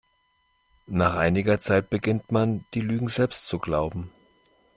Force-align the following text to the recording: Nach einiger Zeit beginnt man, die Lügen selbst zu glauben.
Nach 0.87 1.13
einiger 1.13 1.61
Zeit 1.61 1.91
beginnt 1.91 2.31
man, 2.31 2.65
die 2.73 2.81
Lügen 2.81 3.07
selbst 3.07 3.45
zu 3.45 3.59
glauben. 3.59 4.09